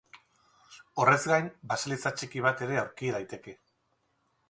[1.03, 3.59] Horrez gain, baseliza txiki bat ere aurki daiteke.